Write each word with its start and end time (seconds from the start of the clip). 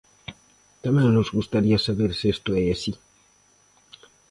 Tamén 0.83 1.07
nos 1.15 1.29
gustaría 1.37 1.77
saber 1.87 2.11
se 2.19 2.25
isto 2.35 2.49
é 2.63 2.65
así. 2.75 2.93